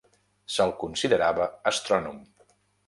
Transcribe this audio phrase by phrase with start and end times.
[0.53, 2.21] Se'l considerava astrònom.